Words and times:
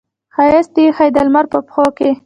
ښایست 0.35 0.73
یې 0.79 0.83
ایښې 0.87 1.07
د 1.15 1.17
لمر 1.27 1.45
په 1.51 1.59
پښو 1.67 1.85
کې 1.97 2.09